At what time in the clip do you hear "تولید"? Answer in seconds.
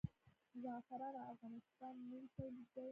2.35-2.67